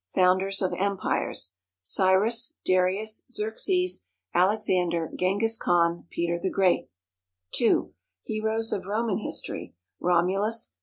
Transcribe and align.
Founders 0.15 0.63
of 0.63 0.73
Empires. 0.75 1.57
CYRUS. 1.83 2.55
DARIUS. 2.65 3.25
XERXES. 3.29 4.07
ALEXANDER. 4.33 5.11
GENGHIS 5.15 5.57
KHAN. 5.59 6.07
PETER 6.09 6.39
THE 6.39 6.49
GREAT. 6.49 6.89
II. 7.61 7.89
Heroes 8.23 8.73
of 8.73 8.87
Roman 8.87 9.19
History. 9.19 9.75
ROMULUS. 9.99 10.73